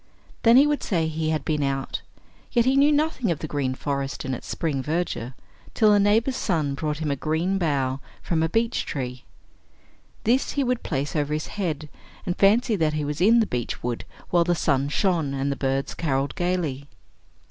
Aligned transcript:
Then 0.41 0.57
he 0.57 0.65
would 0.65 0.81
say 0.81 1.07
he 1.07 1.29
had 1.29 1.45
been 1.45 1.61
out, 1.61 2.01
yet 2.51 2.65
he 2.65 2.75
knew 2.75 2.91
nothing 2.91 3.29
of 3.29 3.37
the 3.37 3.47
green 3.47 3.75
forest 3.75 4.25
in 4.25 4.33
its 4.33 4.47
spring 4.47 4.81
verdure, 4.81 5.35
till 5.75 5.93
a 5.93 5.99
neighbor's 5.99 6.35
son 6.37 6.73
brought 6.73 6.97
him 6.97 7.11
a 7.11 7.15
green 7.15 7.59
bough 7.59 7.99
from 8.23 8.41
a 8.41 8.49
beech 8.49 8.83
tree. 8.83 9.25
This 10.23 10.53
he 10.53 10.63
would 10.63 10.81
place 10.81 11.15
over 11.15 11.31
his 11.35 11.45
head, 11.53 11.87
and 12.25 12.35
fancy 12.35 12.75
that 12.75 12.93
he 12.93 13.05
was 13.05 13.21
in 13.21 13.41
the 13.41 13.45
beech 13.45 13.83
wood 13.83 14.03
while 14.31 14.43
the 14.43 14.55
sun 14.55 14.89
shone, 14.89 15.35
and 15.35 15.51
the 15.51 15.55
birds 15.55 15.93
carolled 15.93 16.33
gayly. 16.33 16.87